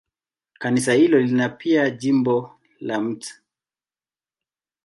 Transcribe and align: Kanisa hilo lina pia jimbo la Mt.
Kanisa 0.53 0.93
hilo 0.93 1.19
lina 1.19 1.49
pia 1.49 1.89
jimbo 1.89 2.59
la 2.79 3.01
Mt. 3.01 3.41